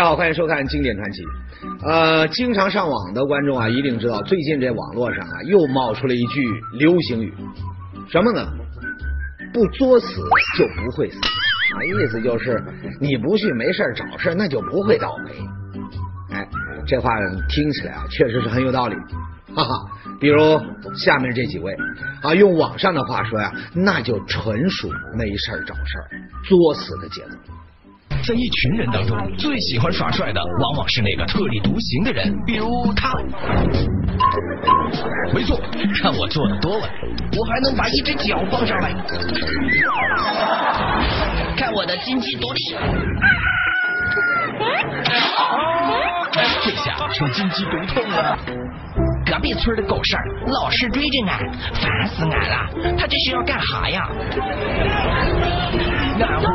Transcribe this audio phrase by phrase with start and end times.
[0.00, 1.20] 大家好，欢迎收看《经典传奇》。
[1.86, 6.42] 呃，经常上网的观众啊，一定知道最近这网络上啊，又冒出了一句
[6.78, 7.34] 流行语，
[8.08, 8.50] 什么呢？
[9.52, 10.22] 不作死
[10.56, 11.18] 就不会死。
[11.18, 12.64] 啊，意思就是
[12.98, 15.32] 你不去没事找事那就不会倒霉。
[16.34, 16.48] 哎，
[16.86, 17.10] 这话
[17.50, 18.96] 听起来啊，确实是很有道理。
[19.54, 19.86] 哈哈，
[20.18, 20.58] 比如
[20.96, 21.76] 下面这几位
[22.22, 25.98] 啊，用网上的话说呀，那就纯属没事找事
[26.48, 27.36] 作死的节奏。
[28.22, 33.12] 在一群人当中，最喜欢耍帅的往往是那个特立独行的人，比如他。
[35.32, 35.58] 没错，
[36.02, 36.82] 看我做的多稳，
[37.36, 38.92] 我还能把一只脚放上来。
[41.56, 42.76] 看我的金鸡独立，
[46.62, 48.38] 这下成金鸡独痛了。
[49.26, 51.38] 隔壁村的狗剩老是追着俺，
[51.74, 52.96] 烦死俺了。
[52.98, 54.08] 他这是要干哈呀？
[56.22, 56.46] 俺胡，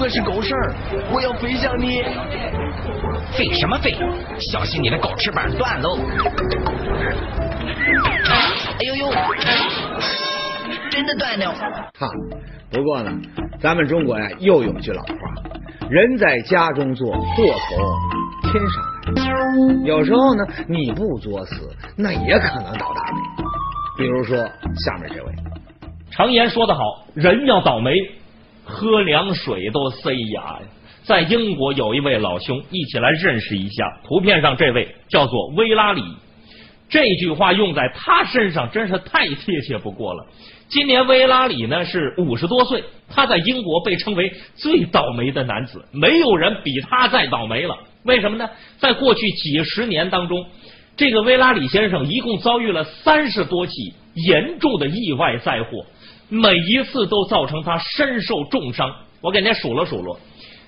[0.00, 0.58] 我是狗剩
[1.12, 2.02] 我要飞向你。
[3.32, 3.94] 飞什么飞？
[4.38, 5.96] 小心你的狗翅膀断喽！
[8.78, 9.12] 哎呦呦，
[10.90, 11.52] 真的断了。
[11.52, 12.08] 哈，
[12.70, 13.10] 不过呢，
[13.60, 15.14] 咱们中国呀又有句老话，
[15.90, 18.82] 人在家中坐，祸从天上
[19.14, 19.84] 来。
[19.84, 23.20] 有时候呢，你不作死，那也可能倒大霉。
[23.98, 25.32] 比如说下面这位，
[26.10, 26.80] 常言说得好，
[27.14, 27.92] 人要倒霉，
[28.64, 30.60] 喝凉水都塞牙呀。
[31.04, 34.00] 在英国有一位老兄，一起来认识一下。
[34.06, 36.02] 图片上这位叫做威拉里，
[36.88, 40.24] 这句话用在他身上真是太贴切不过了。
[40.68, 47.76] 今年威拉里呢是五十多岁，他在英国被称为最倒霉的男子，没有人比他再倒霉了。
[48.04, 48.48] 为什么呢？
[48.78, 50.46] 在过去几十年当中，
[50.96, 55.84] 这个威拉里先生一共遭遇了三十多起严重的意外灾祸，
[56.32, 58.90] 每一次都造成他身受重伤。
[59.20, 60.18] 我给您数了数落，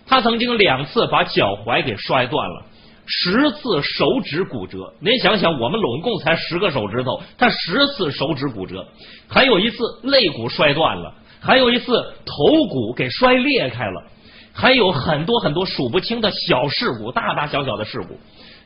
[0.07, 2.67] 他曾经两次把脚踝给摔断了，
[3.07, 4.93] 十次手指骨折。
[5.01, 8.87] 您想想，我们拢共才十个手指头，他十次手指骨折，
[9.27, 14.03] 还有一次肋骨摔断了，还有一次头骨给摔裂开了。
[14.53, 18.21] 还有很多很多数不清的小事故，大大小小的事故。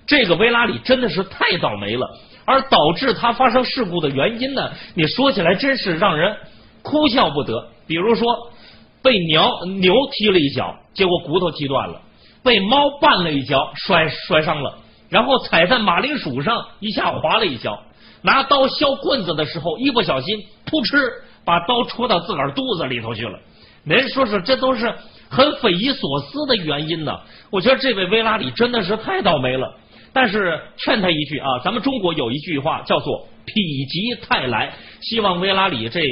[0.07, 2.07] 这个维拉里真的是太倒霉了，
[2.45, 4.71] 而导致他发生事故的原因呢？
[4.95, 6.37] 你说起来真是让人
[6.83, 7.69] 哭笑不得。
[7.87, 8.51] 比如说，
[9.03, 12.01] 被牛牛踢了一脚，结果骨头踢断了；
[12.43, 14.75] 被猫绊了一跤，摔摔伤了；
[15.09, 17.73] 然后踩在马铃薯上，一下滑了一跤；
[18.23, 20.97] 拿刀削棍子的时候，一不小心，噗嗤，
[21.45, 23.39] 把刀戳到自个儿肚子里头去了。
[23.85, 24.95] 您说说，这都是。
[25.31, 27.21] 很匪夷所思的原因呢？
[27.51, 29.75] 我觉得这位维拉里真的是太倒霉了。
[30.11, 33.55] 但是劝他一句啊，咱们中国有一句话叫做“否
[33.89, 34.73] 极泰来”，
[35.03, 36.03] 希望维拉里这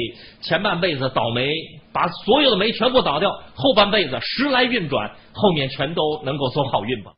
[0.41, 1.49] 前半辈子倒霉，
[1.93, 7.11] 把所有的霉全部倒掉，后半辈子时来运转，后面全都能够走好运吧。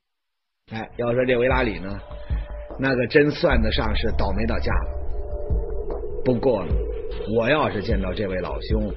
[0.72, 1.90] 哎，要说这维拉里呢，
[2.80, 4.90] 那个真算得上是倒霉到家了。
[6.24, 6.64] 不过，
[7.36, 8.94] 我要是见到这位老兄，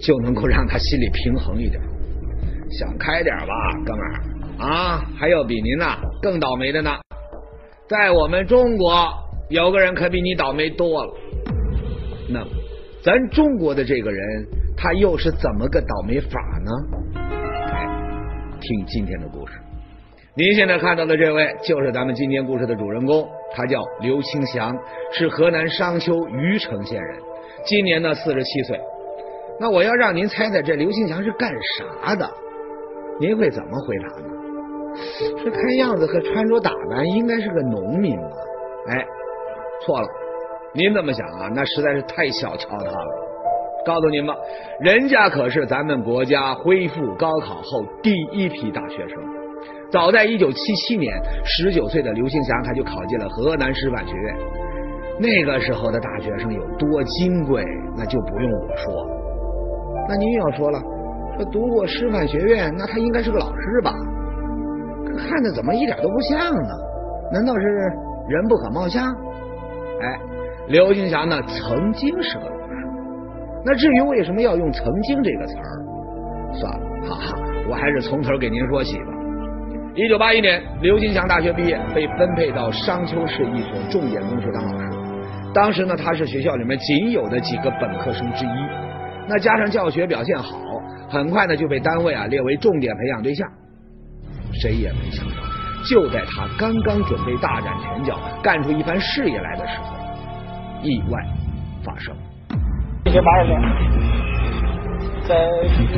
[0.00, 1.80] 就能够让他心里平衡一点。
[2.70, 3.54] 想开点吧，
[3.86, 5.04] 哥们儿啊！
[5.16, 6.96] 还有比您呐更倒霉的呢，
[7.88, 9.12] 在我们中国
[9.48, 11.12] 有个人可比你倒霉多了。
[12.28, 12.46] 那么，
[13.02, 14.46] 咱中国的这个人
[14.76, 16.70] 他又是怎么个倒霉法呢？
[18.60, 19.52] 听今天的故事。
[20.36, 24.74] 您现在看到的这位就是咱们今天故事的主人公，他叫刘清祥，
[25.12, 27.18] 是河南商丘虞城县人，
[27.66, 28.80] 今年呢四十七岁。
[29.60, 32.28] 那我要让您猜猜，这刘清祥是干啥的？
[33.20, 34.28] 您会怎么回答呢？
[35.44, 38.36] 这看样子和穿着打扮应该是个农民吧？
[38.88, 39.06] 哎，
[39.82, 40.06] 错了，
[40.74, 43.06] 您这么想啊，那实在是太小瞧他了。
[43.86, 44.34] 告诉您吧，
[44.80, 49.18] 人家可是咱们国家恢复高考后第一批大学生。
[49.92, 51.12] 早在一九七七年，
[51.44, 54.36] 十九岁的刘兴祥他就考进了河南师范学院。
[55.18, 57.62] 那个时候的大学生有多金贵，
[57.96, 59.06] 那就不用我说。
[60.08, 60.80] 那您要说了。
[61.36, 63.92] 这读过师范学院，那他应该是个老师吧？
[65.18, 66.70] 看着怎么一点都不像呢？
[67.32, 67.62] 难道是
[68.28, 69.14] 人不可貌相？
[70.00, 70.18] 哎，
[70.68, 72.74] 刘金祥呢曾经是个老师。
[73.64, 75.82] 那至于为什么要用“曾经”这个词儿，
[76.54, 77.34] 算了，哈哈，
[77.68, 79.06] 我还是从头给您说起吧。
[79.94, 84.90] 一九八一年，刘金祥大学毕业，被分配到商丘市一所重点中学当老师。
[85.54, 88.48] 当时呢，他是学校里面仅有的几个本科生之一。
[89.28, 90.60] 那加上教学表现好。
[91.06, 93.46] 很快呢就被单位啊列为重点培养对象，
[94.52, 95.34] 谁也没想到，
[95.84, 99.86] 就在他刚刚准备大展拳脚、干出一番事业来的时候，
[100.82, 101.22] 意外
[101.84, 102.14] 发生。
[103.04, 103.60] 一九八二年，
[105.28, 105.36] 在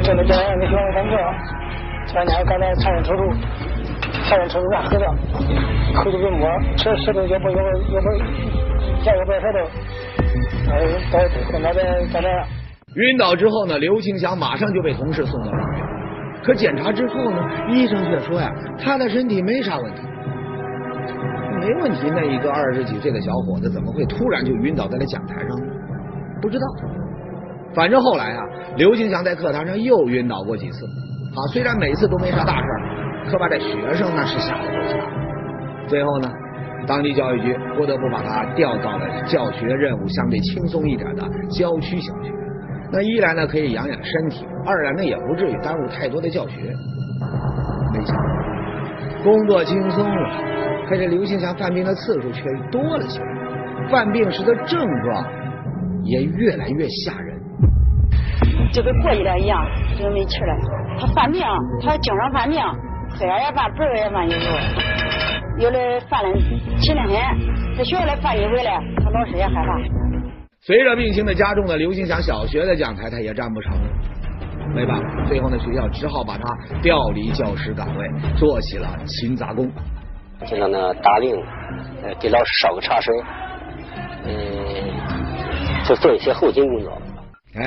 [0.03, 1.17] 这个教院的学校上课，
[2.09, 3.35] 突然间刚才差点抽搐，
[4.29, 5.15] 太阳车子黑了，
[5.95, 7.61] 口都不摸，吃石头也不也不
[7.93, 8.11] 也不，
[9.05, 9.59] 见也不舌头，
[10.73, 10.75] 哎，
[11.13, 11.19] 到
[11.53, 12.47] 后来再再来。
[12.97, 15.66] 晕倒之后呢，刘庆祥马上就被同事送到了。
[16.47, 18.49] 可检查之后呢，医生却说呀，
[18.79, 20.01] 他的身体没啥问题，
[21.61, 22.09] 没问题。
[22.15, 25.67] 那一个二十几岁的小伙子怎么会突然就晕倒在了讲台上呢？
[26.41, 26.67] 不知道。
[27.75, 28.43] 反正后来啊，
[28.77, 30.87] 刘金祥在课堂上又晕倒过几次。
[30.87, 32.67] 啊，虽然每次都没啥大事，
[33.29, 35.01] 可把这学生那是吓得够呛。
[35.89, 36.31] 最后呢，
[36.87, 42.31] 当地教育局不得不把他调到了教学任务相对轻松一点的郊区小学。
[42.93, 46.57] 那一来呢可以养养身体，二来呢也不至于耽误太多的教学。
[47.95, 48.23] 没想到
[49.23, 50.31] 工作轻松了，
[50.89, 53.21] 可这刘庆祥犯病的次数却多了些，
[53.91, 55.25] 犯病时的症状
[56.05, 57.37] 也越来越吓人。
[58.73, 59.65] 就跟过去了一样，
[59.99, 60.55] 就没气了。
[61.01, 61.43] 他犯病，
[61.83, 62.61] 他经常犯病，
[63.19, 64.57] 黑眼也犯，白眼也犯，有时候
[65.59, 65.79] 有的
[66.09, 66.33] 犯了
[66.79, 67.23] 几两天，
[67.79, 69.79] 在学校里犯一回来，他老师也害怕。
[70.61, 73.89] 随着病情的加重呢，刘兴祥小学的讲台他也站不成了，
[74.77, 76.45] 没办法，最后呢学校只好把他
[76.83, 78.07] 调离教师岗位，
[78.37, 79.73] 做起了勤杂工。
[80.47, 81.35] 经常呢打铃，
[82.03, 83.15] 呃给老师烧个茶水，
[84.27, 84.93] 嗯，
[85.89, 86.93] 就做一些后勤工作。
[87.55, 87.65] 哎，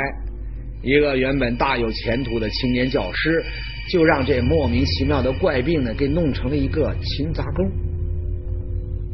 [0.83, 3.43] 一个原本大有前途的青年教师，
[3.91, 7.67] 就让这莫名其妙的怪病呢给弄成了一个勤杂工。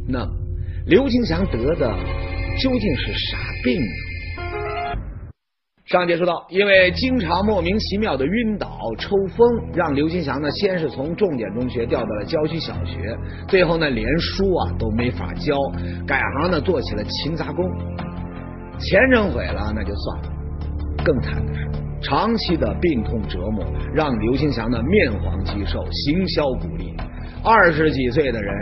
[0.06, 0.28] 那
[0.86, 1.96] 刘金祥得的。
[2.58, 3.86] 究竟是啥病呢？
[5.86, 13.16] 上节说到，因为经常莫名其妙的晕倒、抽风，让刘金祥呢先是从重点中学调到了郊区小学，
[13.46, 15.54] 最后呢连书啊都没法教，
[16.04, 17.64] 改行呢做起了勤杂工。
[18.80, 20.28] 钱挣毁了那就算了，
[21.04, 21.70] 更惨的是
[22.02, 26.96] 长期的病痛折磨，让刘金祥呢面黄肌瘦、形销骨立，
[27.44, 28.52] 二十几岁的人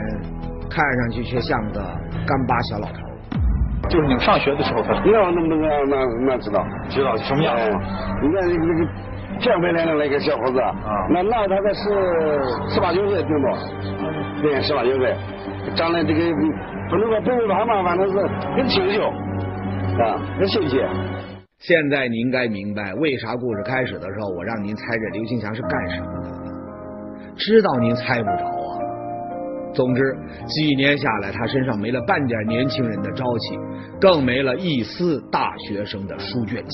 [0.69, 1.81] 看上去却像个
[2.27, 3.14] 干巴小老头。
[3.89, 7.81] 就是你们上学的时候，他那那那那那知道知道什么样子吗？
[8.23, 8.91] 你看那个那个
[9.41, 10.73] 建回来的那个小伙子啊，
[11.11, 14.43] 那那他才是十八九岁，对不？
[14.43, 15.15] 对，十八九岁，
[15.75, 16.21] 长得这个
[16.91, 18.19] 不能说白白胖胖，反正是
[18.57, 19.09] 很清秀
[20.03, 20.81] 啊，很秀气。
[21.59, 26.35] 现在您该明白为啥故事开始的时候我让您猜这刘金祥是干什么的了？
[27.37, 28.64] 知道您猜不着。
[29.75, 30.01] 总之，
[30.47, 33.59] 几年下来，他身上没了半点年轻人的朝气，
[34.01, 36.71] 更没了一丝大学生的书卷气。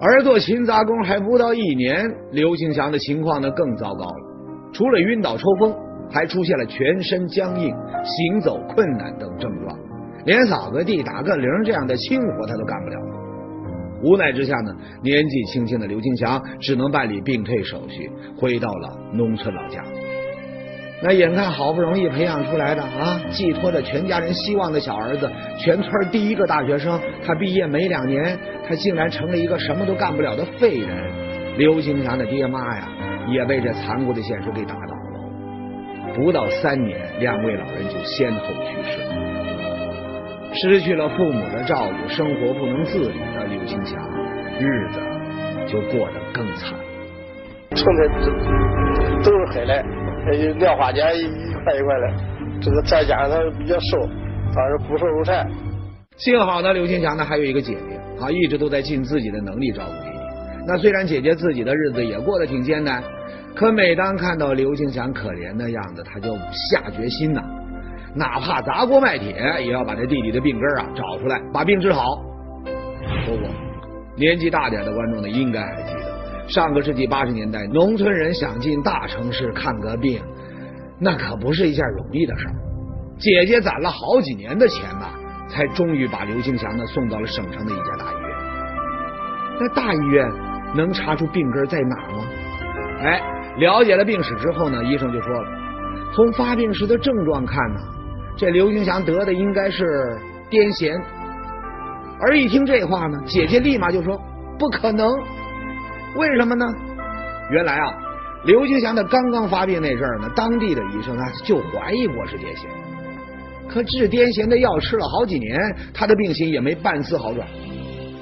[0.00, 4.70] 而做勤杂工还不到一年，刘庆祥的情况呢更糟糕了。
[4.72, 5.74] 除了晕倒抽风，
[6.10, 7.74] 还出现了全身僵硬、
[8.04, 9.78] 行走困难等症状，
[10.24, 12.96] 连扫个地、打个铃这样的轻活他都干不了。
[14.02, 19.82] 无奈之下呢，年纪轻轻的刘庆祥只能办理病退手续，回到了农村老家。
[21.02, 30.88] 那眼看好不容易培养出来的啊，寄托着全家人希望的小儿子，全村第一个大学生，他毕业没两年，他竟然成了一个什么都干不了的废人。
[31.58, 32.88] 刘金祥的爹妈呀，
[33.28, 36.14] 也被这残酷的现实给打倒了。
[36.14, 39.00] 不到三年，两位老人就先后去世，
[40.54, 44.00] 失去了父母的照顾，生活不能自理的刘金祥，
[44.58, 45.00] 日子
[45.66, 46.72] 就过得更惨。
[47.74, 48.08] 从这
[49.22, 50.03] 都是海来。
[50.30, 52.14] 莲花间一块一块的，
[52.60, 53.98] 这个再加上他比较瘦，
[54.54, 55.46] 反正骨瘦如柴。
[56.16, 60.18] 幸好呢，刘庆祥呢还有一个姐姐啊，一直都在尽自己的能力照顾弟弟。
[60.66, 63.02] 那虽然姐姐自己的日子也过得挺艰难，
[63.54, 66.34] 可每当看到刘庆祥可怜的样子，他就
[66.70, 67.42] 下决心呐，
[68.14, 72.16] 哪怕砸锅卖铁，也要把这弟弟的病根啊找出来，把病治好。
[73.26, 73.48] 不过，
[74.16, 76.03] 年纪大点的观众呢，应该还。
[76.46, 80.22] 上个世纪八十年代，农村人想进大城市看个病，
[81.00, 82.54] 那可不是一件容易的事儿。
[83.18, 85.06] 姐姐攒了好几年的钱呐，
[85.48, 88.30] 才终于把刘金祥呢送到了省城的一家大医院。
[89.60, 90.28] 那大医院
[90.74, 92.24] 能查出病根在哪吗？
[93.00, 93.22] 哎，
[93.58, 95.48] 了解了病史之后呢，医生就说了，
[96.14, 97.80] 从发病时的症状看呢，
[98.36, 99.84] 这刘金祥得的应该是
[100.50, 101.00] 癫痫。
[102.20, 104.20] 而一听这话呢，姐姐立马就说
[104.58, 105.10] 不可能。
[106.16, 106.64] 为什么呢？
[107.50, 107.94] 原来啊，
[108.44, 112.66] 刘金祥的刚刚发病那阵儿呢，当地的医生啊就怀疑过是癫痫，
[113.68, 115.58] 可治癫痫的药吃了好几年，
[115.92, 117.46] 他的病情也没半丝好转。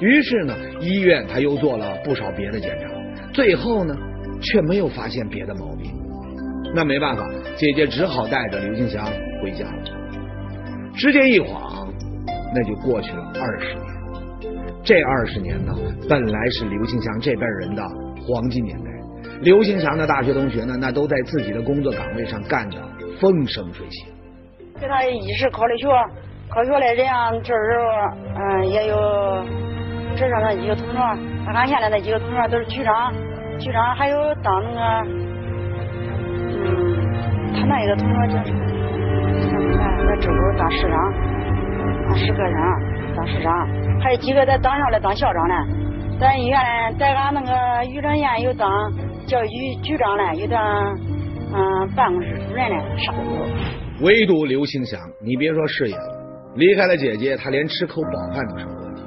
[0.01, 2.89] 于是呢，医院他又做了不少别的检查，
[3.33, 3.95] 最后呢，
[4.41, 5.93] 却没有发现别的毛病。
[6.75, 7.23] 那没办法，
[7.55, 9.05] 姐姐只好带着刘金祥
[9.43, 9.83] 回家了。
[10.95, 11.87] 时间一晃，
[12.55, 13.92] 那就过去了二十年。
[14.85, 15.73] 这二十年呢，
[16.09, 17.83] 本来是刘庆祥这辈人的
[18.27, 18.91] 黄金年代，
[19.41, 22.77] 刘兴强的大学同学呢，那都在自己的工作岗位上干得
[23.21, 24.07] 风生水起。
[24.81, 25.87] 给他一时考的学，
[26.49, 27.85] 考学的人啊，这时候
[28.35, 28.97] 嗯也有
[30.17, 30.99] 这上那几个同学，
[31.55, 33.13] 俺现的那几个同学都是局长，
[33.61, 34.81] 局长还有当那个
[36.65, 38.59] 嗯，他那一个同学叫什么？
[39.73, 40.99] 在在州当市长，
[42.09, 42.92] 当市科长，
[43.23, 43.53] 当市长，
[44.01, 45.55] 还有几个在当上来当校长呢。
[46.19, 46.59] 咱医院
[46.99, 48.69] 在俺那个于正县有当
[49.29, 50.61] 教育局长呢，有当
[51.55, 53.47] 嗯办公室主任呢，啥都有。
[54.05, 56.03] 唯独刘兴祥，你别说事业了，
[56.57, 59.03] 离开了姐姐，他连吃口饱饭都成问题，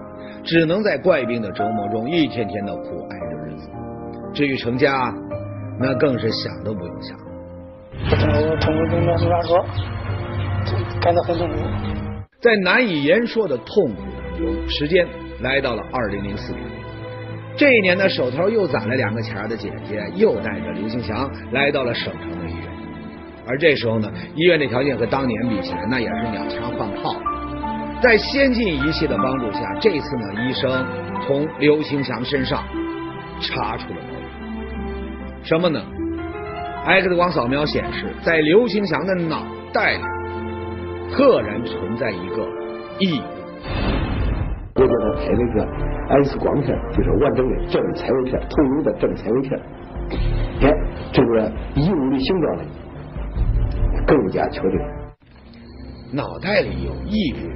[0.46, 3.70] 只能在怪病的折磨中一天天的苦挨着日子。
[4.34, 5.14] 至于成家，
[5.78, 7.18] 那更是想都不用想。
[8.00, 9.66] 我通过跟老师说，
[11.02, 12.05] 感到很痛苦。
[12.46, 15.08] 在难以言说的痛苦当中，时间
[15.42, 16.64] 来到了二零零四年。
[17.58, 22.68] 这一年呢，手头又攒了两个钱的姐姐，又带着刘兴祥来到了省城的医院。
[23.48, 27.16] 而这时候呢，医院的条件和当年比起来，那也是鸟枪换炮。
[28.00, 30.86] 在先进仪器的帮助下，这次呢，医生
[31.25, 32.64] 从刘兴祥身上
[33.42, 35.44] 查出了毛病。
[35.44, 35.84] 什么呢
[36.86, 40.04] ？X 光扫描显示，在刘兴祥的脑袋里，
[41.16, 42.46] 赫然存在一个
[43.00, 43.24] 异物。
[44.76, 45.66] 我给他拍那个
[46.24, 49.58] X 光片，就是完整的正彩位片，透明的正彩位片。
[50.62, 50.74] 哎，
[51.14, 52.64] 这个异物的形状呢，
[54.06, 54.78] 更加确定。
[56.12, 57.50] 脑袋里有异物，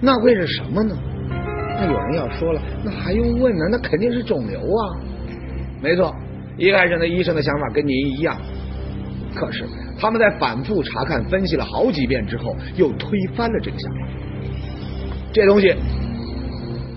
[0.00, 0.96] 那会是什么呢？
[1.78, 3.66] 那有人要说了，那还用问呢？
[3.70, 4.96] 那肯定是肿瘤啊！
[5.82, 6.10] 没错，
[6.56, 8.34] 一开始呢，医生的想法跟您一样。
[9.36, 9.64] 可是
[9.98, 13.98] 他们在反复查看、分析了好几遍之后，又推翻了这个想法。
[15.32, 15.72] 这东西。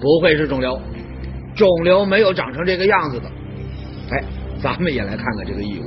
[0.01, 0.79] 不会是肿瘤，
[1.53, 3.25] 肿瘤没有长成这个样子的。
[4.11, 4.23] 哎，
[4.63, 5.83] 咱们也来看看这个异物，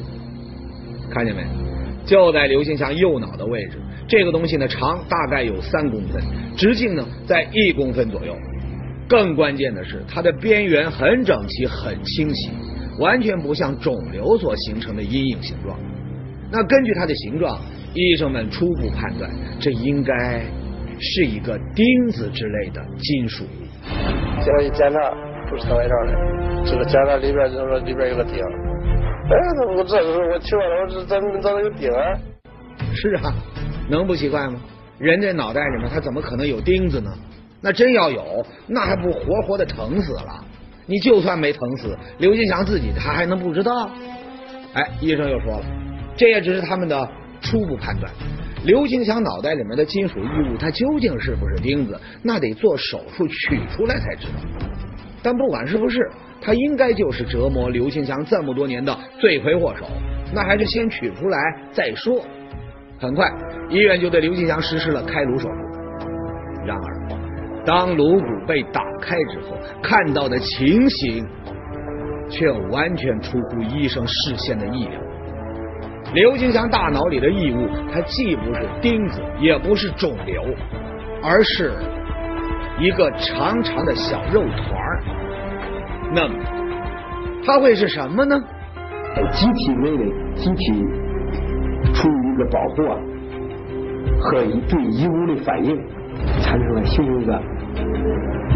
[1.10, 1.42] 看见没？
[2.04, 6.22] 就在刘兴祥右脑的位置，这个东西呢，长大概有三公分，
[6.54, 8.36] 直径呢在一公分左右。
[9.08, 12.50] 更关键的是，它的边缘很整齐、很清晰，
[12.98, 15.74] 完全不像肿瘤所形成的阴影形状。
[16.52, 17.58] 那根据它的形状，
[17.94, 20.42] 医生们初步判断，这应该
[21.00, 23.48] 是一个钉子之类的金属物。
[24.44, 24.98] 结果一检查，
[25.48, 26.12] 不是在外这的，
[26.66, 28.34] 这个检查里边就说里边有个钉。
[28.34, 29.34] 哎，
[29.76, 32.18] 我这时候我奇怪了，我这怎么怎么有钉啊？
[32.94, 33.32] 是啊，
[33.88, 34.60] 能不奇怪吗？
[34.98, 37.10] 人这脑袋里面，他怎么可能有钉子呢？
[37.62, 40.44] 那真要有，那还不活活的疼死了？
[40.86, 43.88] 你就算没疼死，刘金祥自己他还能不知道？
[44.74, 45.64] 哎，医生又说了，
[46.16, 47.08] 这也只是他们的
[47.40, 48.12] 初步判断。
[48.64, 51.98] 刘金祥脑袋里面的金属异物，它究竟是不是钉子？
[52.22, 54.66] 那得做手术取出来才知道。
[55.22, 55.98] 但不管是不是，
[56.40, 59.86] 它应该就是折磨刘金祥这么多年的罪魁祸首。
[60.32, 61.38] 那还是先取出来
[61.72, 62.24] 再说。
[62.98, 63.28] 很快，
[63.68, 65.54] 医院就对刘金祥实施了开颅手术。
[66.64, 71.26] 然而，当颅骨被打开之后，看到的情形
[72.30, 75.00] 却完全出乎医生视线的意料。
[76.14, 80.42] 刘金祥大脑里的异物，它既不是钉子，也不是肿瘤，
[81.22, 81.72] 而是
[82.78, 85.02] 一个长长的小肉团儿。
[86.14, 86.34] 那么，
[87.46, 88.38] 它会是什么呢？
[89.16, 90.04] 在机体内的
[90.34, 90.72] 机体
[91.94, 92.96] 出于一个保护啊，
[94.20, 94.38] 和
[94.68, 95.74] 对异物的反应，
[96.42, 97.32] 产生了形成一个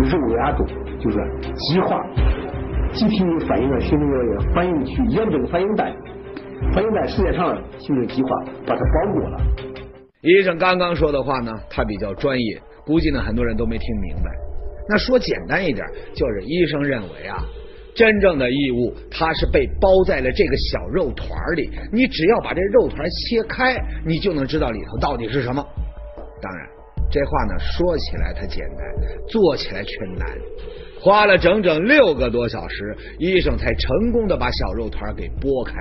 [0.03, 0.67] 肉芽肿，
[1.01, 1.17] 就是
[1.55, 2.05] 激化。
[2.93, 5.95] 机体的反应呢，形成一个反应区，炎症反应带。
[6.73, 8.29] 反应在时间长了形成激化，
[8.67, 9.41] 把它包裹了。
[10.23, 14.31] 医生刚刚说的话呢，他比较专业，估计呢很多人都没听明白。
[14.89, 17.45] 那说简单一点，就是医生认为啊，
[17.95, 25.65] 真正的异物它是被包在了这个小肉团里，你只要把这肉团切开，你就能知道里头到底是什么。
[26.41, 26.67] 当然，
[27.11, 28.79] 这话呢说起来它简单，
[29.29, 30.27] 做起来却难。
[31.01, 35.75] 花了整整六个多小时，医生才成功的把小肉团给剥开。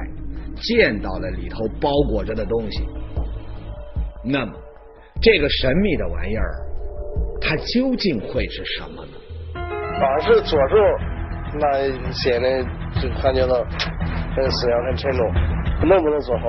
[0.56, 2.84] 见到了里头包裹着的东西，
[4.24, 4.54] 那么
[5.22, 6.56] 这个神秘的玩意儿，
[7.40, 9.12] 它究竟会是什么呢？
[10.00, 10.82] 当时做时候，
[11.60, 12.66] 那心里
[13.02, 13.64] 就感觉到
[14.36, 15.34] 很思想很沉重，
[15.88, 16.48] 能不能做好？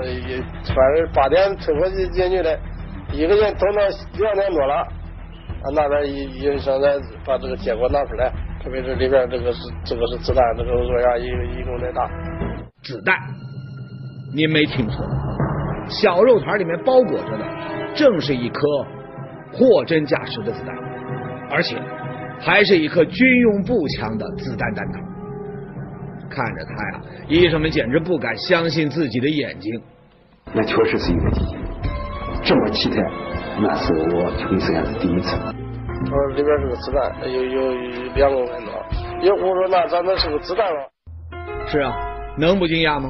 [0.00, 0.40] 呃，也
[0.74, 2.58] 反正八点推过去进去的，
[3.12, 3.82] 一个人等到
[4.18, 8.32] 两点多了，啊，那边医医生再把这个结果拿出来，
[8.62, 12.08] 特别是里边这个是这个是子弹，这个肉芽一一共得大。
[12.82, 13.16] 子弹，
[14.36, 15.02] 您没听错，
[15.88, 17.46] 小肉团里面包裹着的
[17.94, 18.60] 正是一颗
[19.50, 20.76] 货真价实的子弹，
[21.50, 21.80] 而且
[22.38, 24.98] 还是一颗军用步枪的子弹弹头。
[26.28, 29.72] 看着他呀，医生们简直不敢相信自己的眼睛。
[30.52, 31.56] 那确实是一个奇迹，
[32.44, 33.00] 这么奇特，
[33.62, 35.34] 那是我从事也是第一次。
[35.34, 37.72] 说里边是个子弹，有有
[38.14, 38.72] 两公分多。
[39.22, 40.90] 也我说那咱能是个子弹了。
[41.68, 41.96] 是啊，
[42.36, 43.08] 能不惊讶吗？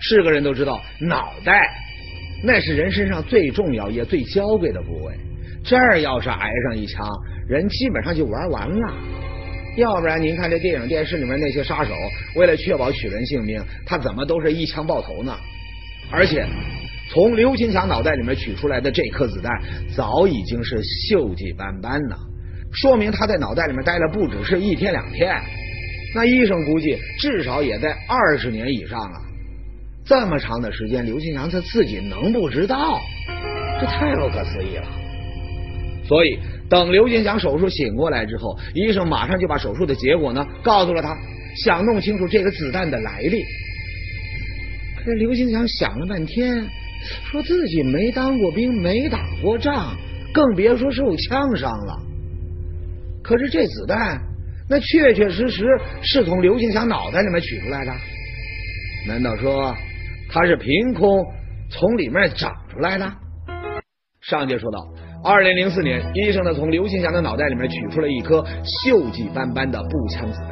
[0.00, 1.68] 是个人都知道，脑袋
[2.42, 5.14] 那是人身上最重要也最娇贵的部位，
[5.62, 7.06] 这儿要是挨上一枪，
[7.48, 8.94] 人基本上就玩完了。
[9.76, 11.94] 要不然您看这电影电视里面那些杀手，
[12.34, 15.36] 为了确保取人性命，他怎么都是一枪爆头呢？
[16.10, 16.44] 而且
[17.12, 19.52] 从刘金强脑袋里面取出来的这颗子弹，
[19.94, 20.76] 早已经是
[21.08, 22.16] 锈迹斑斑呢，
[22.72, 25.40] 说明他在脑袋里面待了不只是一天两天，
[26.14, 29.20] 那医生估计至少也在二十年以上啊。
[30.04, 33.00] 这么长的时间，刘金强他自己能不知道？
[33.80, 34.86] 这太不可思议了。
[36.04, 36.38] 所以，
[36.68, 41.16] 等刘金强手术醒过来之后，医生马上就把手术的结果呢告诉了他，
[41.64, 43.44] 想弄清楚这个子弹的来历。
[44.96, 46.66] 可是刘金强想了半天，
[47.30, 49.96] 说自己没当过兵，没打过仗，
[50.34, 52.02] 更别说受枪伤了。
[53.22, 54.20] 可是这子弹，
[54.68, 55.64] 那确确实实
[56.02, 57.92] 是从刘金强脑袋里面取出来的。
[59.06, 59.74] 难道说
[60.32, 61.24] 他是凭空
[61.70, 63.04] 从里面长出来的？
[64.20, 64.78] 上节说到，
[65.24, 68.44] 二零零四年，医生呢从刘金祥的脑袋里面取出了一颗
[68.84, 70.50] 锈迹斑斑的步枪子弹。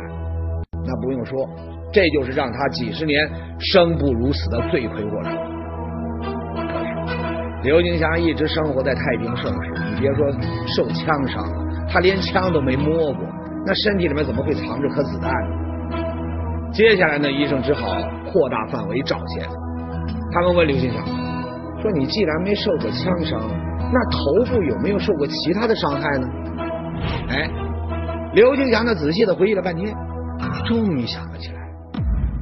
[0.84, 1.48] 那不用说，
[1.92, 3.28] 这就是让他几十年
[3.60, 5.30] 生不如死的罪魁祸首。
[7.62, 10.26] 刘金祥一直生活在太平盛世，你别说
[10.74, 13.22] 受枪伤了，他连枪都没摸过，
[13.64, 15.56] 那身体里面怎么会藏着颗子弹呢？
[16.72, 17.86] 接下来呢，医生只好
[18.32, 19.67] 扩大范围找线索。
[20.32, 21.04] 他们问刘金祥
[21.80, 23.40] 说：“你既然没受过枪伤，
[23.92, 26.28] 那头部有没有受过其他的伤害呢？”
[27.30, 27.48] 哎，
[28.34, 29.94] 刘金祥呢仔细的回忆了半天，
[30.66, 31.58] 终于想了起来。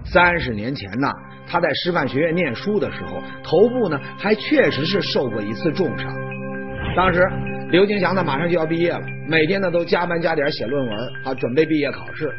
[0.04, 1.08] 三十年前呢，
[1.46, 6.12] 他在师范学院念书的时候，头部呢还确实是受过一次重伤。
[6.96, 7.20] 当时
[7.70, 12.32] 刘金祥呢马上就要毕业了，每天呢都加班加点写论文啊，准备毕业考试。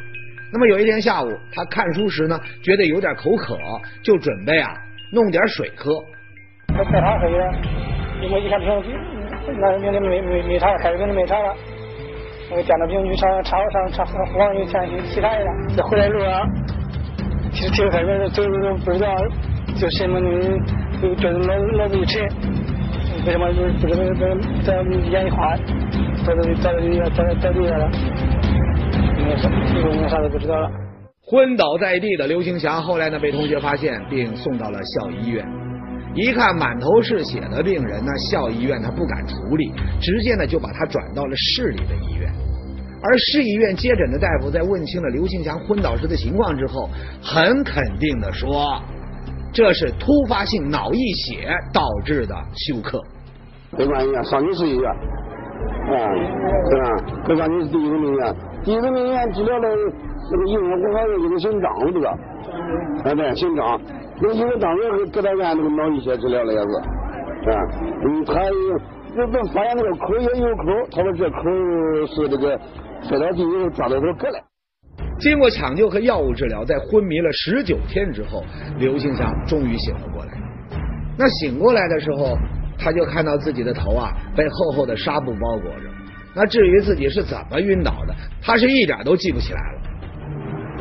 [0.51, 3.57] 那么有一天下午，他看书时呢，觉得有点口渴，
[4.01, 4.73] 就准备啊
[5.11, 5.93] 弄点水喝。
[6.77, 7.35] 我带他回去，
[8.21, 8.67] 因为一看瓶，
[9.59, 11.55] 那瓶子没没没查，开瓶没查了。
[12.51, 15.45] 我掂着瓶去查查上查后方又前去其他的。
[15.75, 16.49] 这回来路上，
[17.51, 19.15] 其实挺开门走路不知道
[19.75, 20.19] 就什么，
[21.01, 22.21] 就觉得脑脑子一沉，
[23.25, 25.55] 为什么就是在在眼一花，
[26.25, 26.79] 早就早就
[27.11, 27.89] 早早就了。
[29.17, 29.27] 应
[30.01, 30.69] 该啥都不知道了。
[31.29, 35.45] 昏倒在地的刘兴祥后来呢被同学发现，并送到了校医院。
[36.15, 42.31] 一看满头是血的病人呢，校医院他不敢处理，直接呢就把他转到了市里的医院。
[43.03, 46.89] 而市医院接诊的大夫在问清了刘兴祥昏倒时的情况之后，
[47.21, 48.81] 很肯定的说，
[49.51, 53.03] 这是突发性脑溢血导致的休克。
[53.77, 54.89] 北关医院、上京市医院，
[55.87, 55.95] 啊，
[56.69, 56.87] 是吧？
[57.27, 63.79] 北关你是第一个名院，第一个名院治疗的那个医院不好的就是姓张的这个，啊对，姓张，
[64.21, 66.65] 那因为当时搁他院那个脑溢血治疗了也是，
[67.49, 67.55] 啊，
[68.03, 68.33] 嗯，他
[69.15, 71.41] 那咱发现那个口也有口，他说这口
[72.07, 72.59] 是这个
[73.03, 74.39] 摔到地以后抓到头割了。
[75.19, 78.43] 经过抢救和药物治疗，在昏迷了十九天之后，
[78.77, 80.31] 刘兴祥终于醒了过来。
[81.17, 82.37] 那醒过来的时候，
[82.77, 85.89] 他就看到自己的头啊被厚厚的纱布包裹着。
[86.33, 89.81] 那至于自己是怎么晕倒的，他是一点都记不起来了。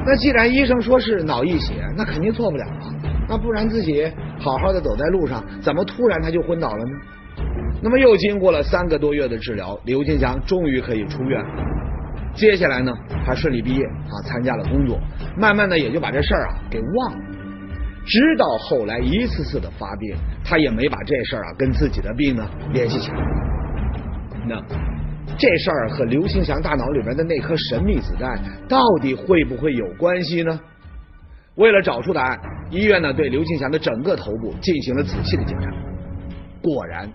[0.05, 2.93] 那既然医生说是脑溢血，那肯定错不了啊。
[3.29, 6.93] 那不然自己好好的走在路上，怎么突然他就昏倒了呢？
[7.83, 11.49] 那么又经过了三个多月的治疗，刘金祥终于可以出院了。
[12.35, 12.93] 接下来呢，
[13.25, 15.01] 他顺利毕业啊，参加了工作，
[15.37, 17.19] 慢慢的也就把这事儿啊给忘了。
[18.07, 20.15] 直到后来一次次的发病，
[20.45, 23.17] 他也没把这事儿啊跟自己的病呢联系起来。
[24.49, 24.63] 那
[25.37, 30.61] 这事儿和刘兴祥大脑里边的那颗神秘子弹到底会不会有关系呢？
[31.57, 32.39] 为了找出答案，
[32.71, 35.69] 医院呢对刘庆祥的整个头部进行了仔细的检查。
[36.63, 37.09] 果然，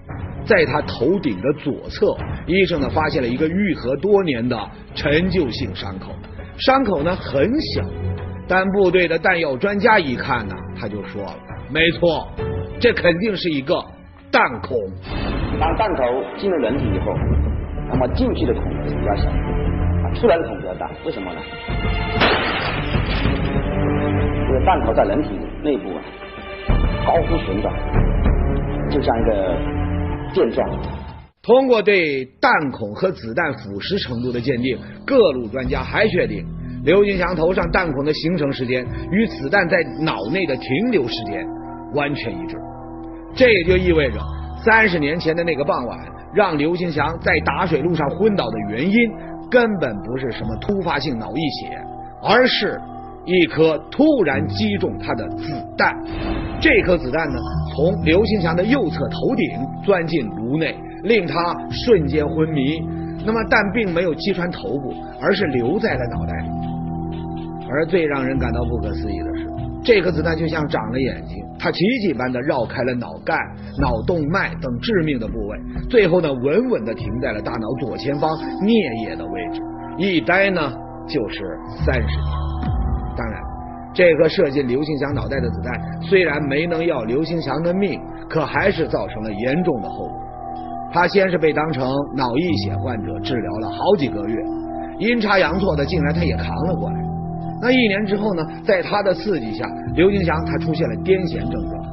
[0.45, 4.57] 在他头顶的左侧，医生呢发现了一个愈合多年的
[4.93, 6.13] 陈旧性伤口，
[6.57, 7.81] 伤口呢很小，
[8.51, 11.35] 但部队的弹药专家一看呢，他就说了，
[11.71, 12.27] 没错，
[12.81, 13.81] 这肯定是一个
[14.29, 14.77] 弹孔。
[15.57, 16.03] 当弹头
[16.37, 17.13] 进入人体以后，
[17.87, 21.39] 那么进去的孔是比较小，啊，出来的孔比较大，为什么呢？
[24.49, 25.29] 这个弹头在人体
[25.63, 26.03] 内部啊，
[27.07, 27.73] 高速旋转，
[28.89, 29.57] 就像一个
[30.33, 30.69] 电钻。
[31.41, 36.45] 通过对弹孔和子弹腐蚀程度的鉴定，各路专家还确定
[36.83, 41.45] 刘金祥头上弹孔的形成时间与子弹在脑内的停留时间
[41.93, 42.57] 完全一致，
[43.35, 44.19] 这也就意味着
[44.63, 45.99] 三十年前的那个傍晚，
[46.33, 49.11] 让刘金祥在打水路上昏倒的原因，
[49.49, 51.77] 根本不是什么突发性脑溢血，
[52.23, 52.79] 而是
[53.25, 55.95] 一颗突然击中他的子弹。
[56.59, 57.37] 这颗子弹呢，
[57.75, 59.49] 从刘金祥的右侧头顶
[59.83, 62.81] 钻进颅内，令他瞬间昏迷。
[63.23, 66.49] 那么，但并没有击穿头部，而是留在了脑袋里。
[67.71, 69.47] 而最让人感到不可思议的是，
[69.83, 73.37] 这颗子弹就像长了眼睛，它奇迹般的绕开了脑干、
[73.79, 79.61] 脑动脉等致命的部位，最后呢，稳稳的停在了大脑左前方颞叶的位置。
[79.97, 80.71] 一待呢，
[81.07, 82.27] 就是三十年。
[83.17, 83.41] 当然，
[83.93, 90.21] 这颗射进刘兴祥脑袋的子弹虽然没能要刘兴祥的命，可还是造成了严重的后果。
[90.93, 94.35] 他先是被当成脑溢血患者治疗了好几个月，
[94.99, 97.10] 阴差阳错的，竟然他也扛了过来。
[97.61, 101.85] 那一年之后呢，在他的刺激下，刘金祥他出现了癫痫症状，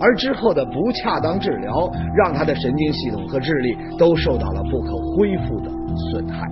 [0.00, 5.70] 而之后的不恰当治疗，让他的神经系统和智力都受到了不可恢复的
[6.12, 6.46] 损害。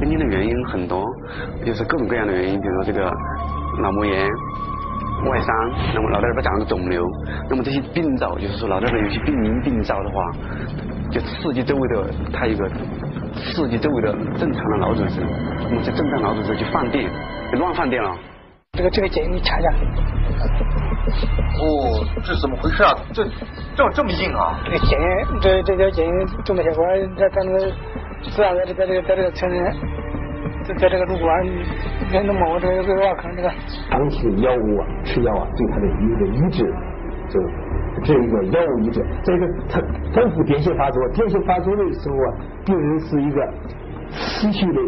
[0.00, 1.04] 根因的原因很多，
[1.66, 3.10] 就是各种各样的原因，比如说这个
[3.82, 4.26] 脑膜炎、
[5.28, 5.48] 外伤，
[5.92, 7.04] 那么脑袋里边长了个肿瘤，
[7.50, 10.32] 那么这些病灶，就是说脑袋里边有些病因病灶的话，
[11.10, 12.70] 就刺激周围的他一个
[13.34, 17.10] 刺激周围的正常的脑组织，我们这正常脑组织就放电。
[17.52, 18.14] 乱放电了，
[18.72, 19.68] 这个这个碱你查查。
[21.60, 22.92] 哦，这怎么回事啊？
[23.14, 23.24] 这
[23.74, 24.60] 这这么硬啊？
[24.64, 24.90] 这个碱，
[25.40, 26.04] 这这条碱
[26.44, 27.72] 这么些管，在咱们
[28.22, 29.74] 自然在这个在这个在这个层面，
[30.62, 33.50] 在在这个入管，你能摸这个这个挖坑这个。
[33.88, 36.70] 长期的药物啊，吃药啊，对他的一个抑制，
[37.28, 37.40] 就
[38.04, 39.04] 这一个药物抑制。
[39.22, 39.80] 再一个，他
[40.12, 43.46] 反复癫痫发作，癫痫发作的时候啊，病人是一个
[44.10, 44.80] 持续的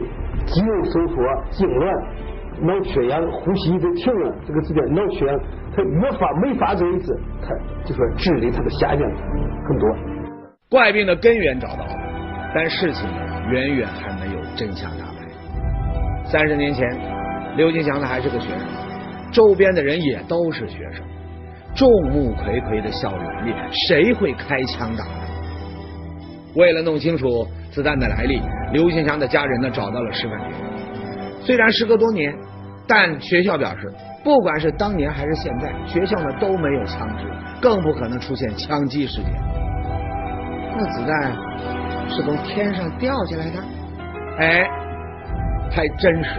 [0.46, 2.31] 肌肉收缩、痉挛。
[2.62, 5.40] 脑缺氧，呼吸都停了，这个时间脑缺氧，
[5.74, 7.55] 他越发没发作一次，他
[7.87, 9.00] 就说智力他的下降
[9.66, 9.88] 更多。
[10.68, 11.96] 怪病的根源找到了，
[12.55, 13.09] 但事情
[13.50, 16.24] 远远还没有真相大白。
[16.26, 16.87] 三十年前，
[17.57, 18.59] 刘金祥他还是个学生，
[19.33, 21.03] 周边的人也都是学生，
[21.74, 23.54] 众目睽睽的校园里，
[23.88, 25.11] 谁会开枪打他？
[26.54, 28.40] 为了弄清楚子弹的来历，
[28.72, 30.56] 刘金祥的家人呢找到了师范局。
[31.44, 32.35] 虽然时隔多年。
[32.92, 37.24] 但学校表示，不管是当年还是现在，学校呢都没有枪支，
[37.62, 39.30] 更不可能出现枪击事件。
[40.76, 41.33] 那子弹
[42.11, 43.62] 是从天上掉下来的？
[44.40, 44.68] 哎，
[45.70, 46.30] 还真是。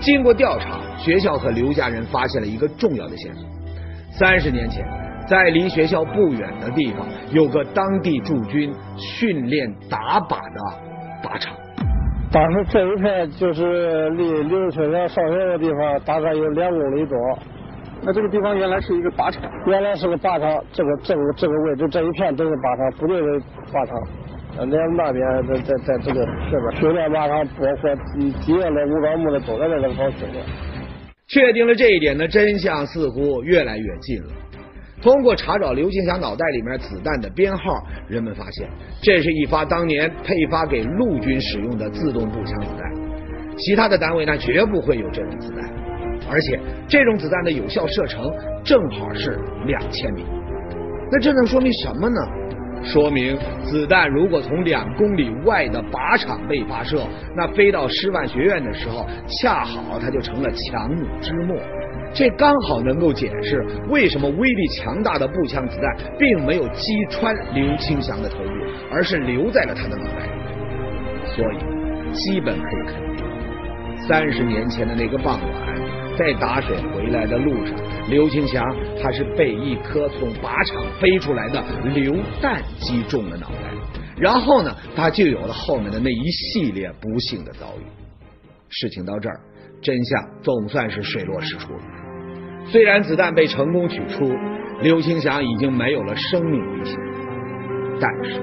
[0.00, 3.48] 经过调查，学校和刘家人发现了一个重要的线索：
[4.18, 4.84] 三十年前，
[5.26, 10.60] 在离学校不远的地方，有个当地驻军训练打靶的
[11.22, 11.54] 靶场。
[12.30, 17.16] 当时这一片就是离刘学祥上学的地方大概有两公里多。
[18.04, 23.26] 那这个地方原来是一个靶场，原来是个靶场，这个这个这个位置这一片都是靶场，部队的
[23.72, 23.96] 靶场。
[24.68, 27.94] 连那边在在在这个这边训练靶场，包括
[28.44, 30.44] 敌人的武装部队都在这个地方训练。
[31.32, 34.28] 确定了这一点的真相似乎越来越近了。
[35.00, 38.68] 通过查找刘金祥脑袋里面子弹的编号，人们发现
[39.02, 45.68] 这是一发当年配发给陆军使用的自动步枪子弹，其他的单位呢绝不会有这种子弹，
[46.30, 48.30] 而且这种子弹的有效射程
[48.62, 50.24] 正好是两千米。
[51.10, 52.20] 那这能说明什么呢？
[52.84, 59.06] 说明子弹如果从两公里外的靶场被发射，那飞到师范学院的时候，
[59.40, 61.56] 恰好它就成了强弩之末。
[62.14, 68.50] 这刚好能够解释为什么威力强大的步枪子弹并没有击穿刘清祥的头部，
[68.90, 70.28] 而是留在了他的脑袋。
[71.24, 73.24] 所以，基本可以肯定，
[74.06, 75.71] 三十年前的那个傍晚，
[76.16, 77.74] 在打水回来的路上，
[78.08, 78.64] 刘清祥
[79.00, 81.62] 他是被一颗从靶场飞出来的
[81.94, 83.72] 榴弹击中了脑袋，
[84.16, 87.84] 然后呢，他就有了后面的那一系列不幸的遭遇。
[88.68, 89.40] 事情到这儿，
[89.80, 91.80] 真相总算是水落石出了。
[92.66, 94.32] 虽然子弹被成功取出，
[94.80, 96.96] 刘清祥已经没有了生命危险，
[98.00, 98.40] 但是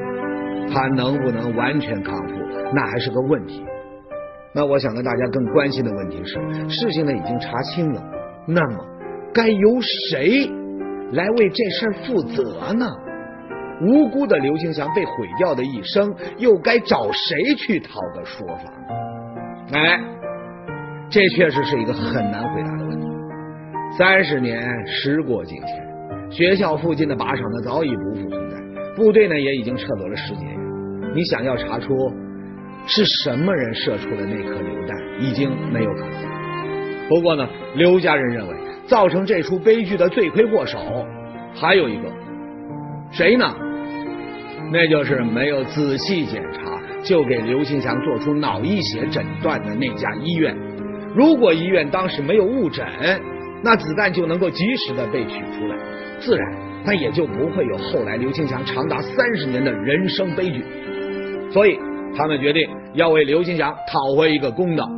[0.73, 2.35] 他能不能完全康复，
[2.73, 3.63] 那还是个问题。
[4.53, 8.03] 那我想跟大家更关心的问题是，事情呢已经查清了，
[8.47, 8.85] 那么
[9.33, 10.49] 该由谁
[11.13, 12.87] 来为这事负责呢？
[13.81, 18.73] 无辜的刘清祥被毁掉的一生，又该找谁去讨个说法？
[19.71, 20.01] 哎，
[21.09, 23.07] 这确实是一个很难回答的问题。
[23.97, 28.57] 三十年时过境迁，学校附近的靶场呢早已不复存在，
[28.95, 30.57] 部队呢也已经撤走了十几年。
[31.13, 31.93] 你想要查出
[32.91, 37.07] 是什么人射出的那颗榴弹，已经没有可能。
[37.07, 38.55] 不过呢，刘家人认为，
[38.87, 40.79] 造成这出悲剧的罪魁祸首
[41.53, 42.11] 还有一个，
[43.11, 43.45] 谁呢？
[44.71, 50.55] 那就是没有仔细检查就给刘兴祥做出脑溢血诊断的那家医院。
[51.15, 52.85] 如果医院当时没有误诊，
[53.63, 55.77] 那子弹就能够及时的被取出来，
[56.19, 56.51] 自然
[56.85, 60.63] 那也就不会有后来刘兴祥长达三十年的人生悲剧。
[61.51, 61.79] 所以
[62.15, 64.89] 他们决定要为刘兴祥讨回一个公道。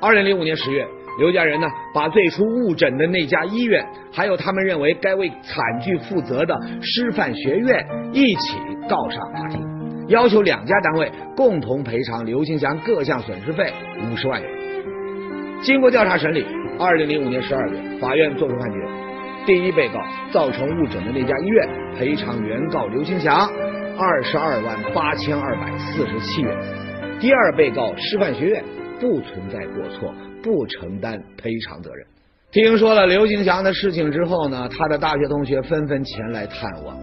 [0.00, 0.86] 二零零五年十月。
[1.16, 9.64] 刘家人呢，把最初误诊的那家医院，还有他们认为该为惨剧负责的师范学院一起告上法庭，
[10.08, 13.72] 要求两家单位共同赔偿刘兴祥各项损失费
[14.10, 14.50] 五十万元。
[15.62, 16.44] 经过调查审理，
[16.80, 18.78] 二零零五年十二月，法院作出判决：
[19.46, 20.00] 第一被告
[20.32, 23.48] 造成误诊的那家医院赔偿原告刘兴祥
[23.96, 26.52] 二十二万八千二百四十七元；
[27.20, 28.64] 第二被告师范学院
[29.00, 30.14] 不存在过错。
[30.42, 32.06] 不承担赔偿责任。
[32.52, 36.94] 听说了刘兴祥的事情之后呢，他的大学同学纷纷前来探望。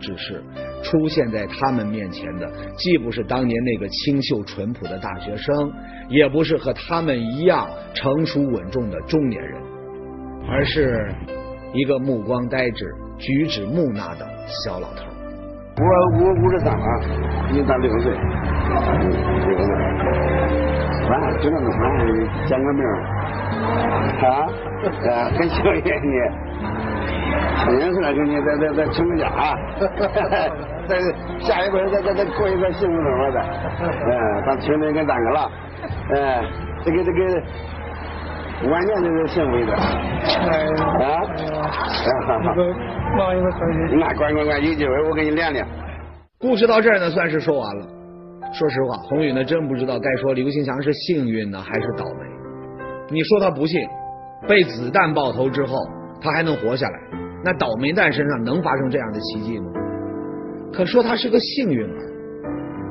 [0.00, 0.42] 只是
[0.82, 5.70] 出现在他们面前的，既不是当年那个清秀淳朴的大学生，
[6.08, 9.62] 也不是和他们一样成熟稳重的中年人，
[10.48, 11.14] 而是
[11.74, 12.86] 一个目光呆滞、
[13.18, 14.26] 举止木讷的
[14.64, 15.11] 小老头。
[15.78, 15.84] 我
[16.18, 16.84] 我五十三了，
[17.50, 19.70] 你大六十岁，六十岁。
[21.08, 21.82] 完，就那么完，
[22.46, 22.86] 见个面
[24.22, 24.46] 啊，
[25.02, 26.16] 呃，很幸运你，
[27.64, 29.30] 今年是来给你再再再请个假，
[30.86, 31.00] 再
[31.40, 33.40] 下一回再再再过一个幸福生活再，
[33.80, 35.50] 嗯，咱亲人跟大哥了，
[36.14, 36.44] 哎，
[36.84, 37.42] 这个这个
[38.70, 39.82] 晚年就是幸福一点，啊，
[42.44, 42.72] 那个
[43.16, 45.66] 忙一个事情，那管管管，有机会我给你连连。
[46.38, 47.86] 故事到这儿呢，算是说完了。
[48.52, 52.20] 说实话，宏宇呢真不知道该说刘兴祥是幸运呢还是倒霉。
[53.10, 53.80] 你说他不幸，
[54.46, 55.76] 被子弹爆头之后
[56.20, 56.98] 他还能活下来，
[57.44, 59.66] 那倒霉蛋身上能发生这样的奇迹吗？
[60.72, 61.96] 可说他是个幸运儿，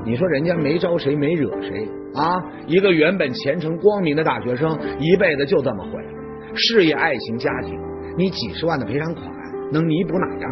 [0.04, 2.44] 你说人家没招谁没惹谁啊？
[2.68, 7.80] 一个原本前程光明的大学生，一辈子就这么毁了，事业、爱情、家庭，
[8.18, 9.26] 你几十万的赔偿款
[9.72, 10.52] 能弥补哪样？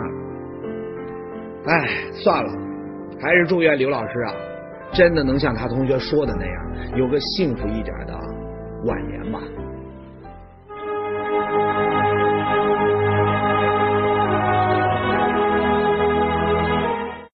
[1.65, 2.51] 哎，算了，
[3.21, 4.33] 还是祝愿刘老师啊。
[4.91, 8.13] 真的能像他同学说的那样，有个幸福一点的
[8.85, 9.39] 晚年吧？